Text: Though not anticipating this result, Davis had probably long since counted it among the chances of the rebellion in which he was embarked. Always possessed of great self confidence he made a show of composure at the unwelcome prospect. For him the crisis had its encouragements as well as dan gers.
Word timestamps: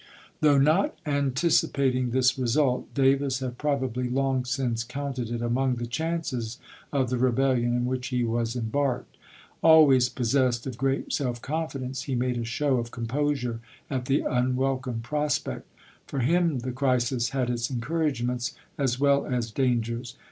Though 0.39 0.57
not 0.57 0.95
anticipating 1.05 2.09
this 2.09 2.35
result, 2.35 2.91
Davis 2.95 3.37
had 3.37 3.59
probably 3.59 4.09
long 4.09 4.45
since 4.45 4.83
counted 4.83 5.29
it 5.29 5.43
among 5.43 5.75
the 5.75 5.85
chances 5.85 6.57
of 6.91 7.11
the 7.11 7.19
rebellion 7.19 7.75
in 7.75 7.85
which 7.85 8.07
he 8.07 8.23
was 8.23 8.55
embarked. 8.55 9.15
Always 9.61 10.09
possessed 10.09 10.65
of 10.65 10.75
great 10.79 11.13
self 11.13 11.39
confidence 11.39 12.01
he 12.01 12.15
made 12.15 12.39
a 12.39 12.43
show 12.45 12.77
of 12.77 12.89
composure 12.89 13.59
at 13.91 14.05
the 14.05 14.21
unwelcome 14.21 15.01
prospect. 15.01 15.67
For 16.07 16.21
him 16.21 16.61
the 16.61 16.71
crisis 16.71 17.29
had 17.29 17.51
its 17.51 17.69
encouragements 17.69 18.55
as 18.79 18.99
well 18.99 19.27
as 19.27 19.51
dan 19.51 19.83
gers. 19.83 20.15